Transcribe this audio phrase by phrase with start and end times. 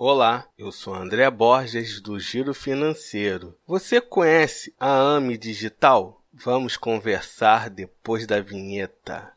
[0.00, 3.56] Olá, eu sou André Borges do Giro Financeiro.
[3.66, 6.22] Você conhece a AME Digital?
[6.32, 9.32] Vamos conversar depois da vinheta.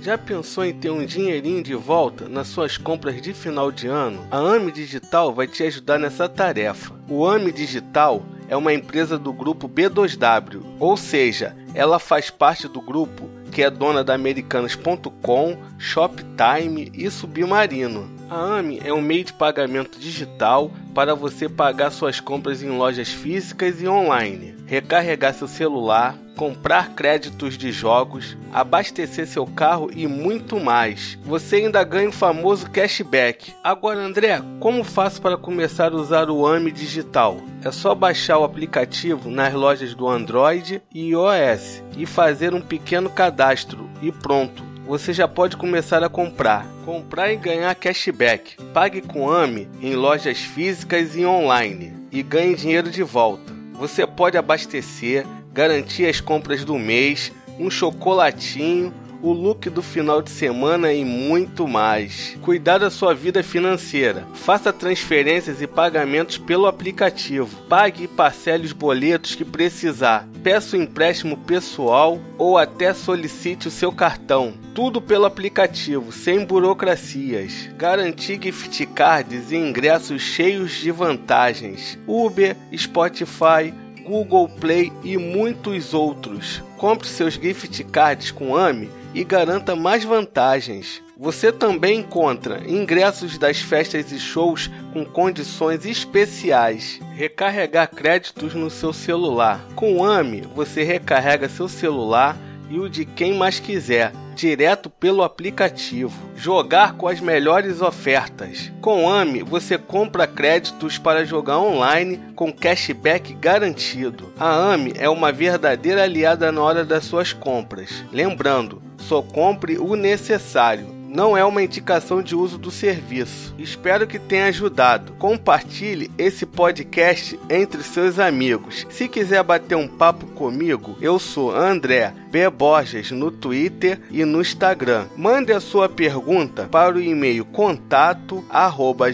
[0.00, 4.26] Já pensou em ter um dinheirinho de volta nas suas compras de final de ano?
[4.32, 6.92] A AME Digital vai te ajudar nessa tarefa.
[7.08, 12.80] O AME Digital é uma empresa do grupo B2W, ou seja, ela faz parte do
[12.80, 18.10] grupo que é dona da Americanas.com, Shoptime e Submarino.
[18.28, 23.08] A AMI é um meio de pagamento digital para você pagar suas compras em lojas
[23.08, 30.58] físicas e online, recarregar seu celular, comprar créditos de jogos, abastecer seu carro e muito
[30.58, 31.18] mais.
[31.24, 33.52] Você ainda ganha o famoso cashback.
[33.62, 37.38] Agora, André, como faço para começar a usar o AMI digital?
[37.62, 43.10] É só baixar o aplicativo nas lojas do Android e iOS e fazer um pequeno
[43.10, 46.66] cadastro e pronto você já pode começar a comprar.
[46.84, 48.56] Comprar e ganhar cashback.
[48.72, 53.52] Pague com AMI em lojas físicas e online e ganhe dinheiro de volta.
[53.74, 58.92] Você pode abastecer, garantir as compras do mês, um chocolatinho
[59.24, 62.36] o look do final de semana e muito mais.
[62.42, 64.26] Cuidar da sua vida financeira.
[64.34, 67.56] Faça transferências e pagamentos pelo aplicativo.
[67.62, 70.28] Pague e parcele os boletos que precisar.
[70.42, 74.52] Peça um empréstimo pessoal ou até solicite o seu cartão.
[74.74, 77.70] Tudo pelo aplicativo, sem burocracias.
[77.78, 81.98] Garantir gift cards e ingressos cheios de vantagens.
[82.06, 83.72] Uber, Spotify,
[84.04, 86.62] Google Play e muitos outros.
[86.76, 91.02] Compre seus gift cards com AMI e garanta mais vantagens.
[91.16, 97.00] Você também encontra ingressos das festas e shows com condições especiais.
[97.14, 99.64] Recarregar créditos no seu celular.
[99.76, 102.36] Com o AMI, você recarrega seu celular
[102.68, 106.12] e o de quem mais quiser direto pelo aplicativo.
[106.36, 108.72] Jogar com as melhores ofertas.
[108.80, 114.32] Com AMI, você compra créditos para jogar online com cashback garantido.
[114.38, 118.04] A AMI é uma verdadeira aliada na hora das suas compras.
[118.12, 123.54] Lembrando, só compre o necessário não é uma indicação de uso do serviço.
[123.56, 125.12] Espero que tenha ajudado.
[125.12, 128.84] Compartilhe esse podcast entre seus amigos.
[128.90, 132.50] Se quiser bater um papo comigo, eu sou André B.
[132.50, 135.06] Borges no Twitter e no Instagram.
[135.16, 139.12] Mande a sua pergunta para o e-mail contato arroba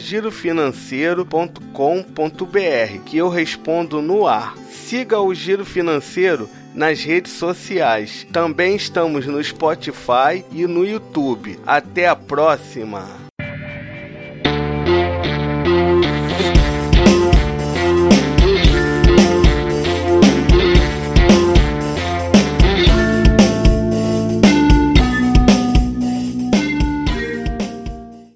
[1.81, 4.55] girofinanceiro.com.br que eu respondo no ar.
[4.71, 8.27] Siga o Giro Financeiro nas redes sociais.
[8.31, 11.59] Também estamos no Spotify e no YouTube.
[11.67, 13.30] Até a próxima!